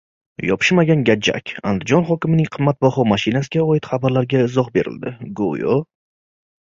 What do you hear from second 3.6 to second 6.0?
oid xabarlarga izoh berildi go‘yo...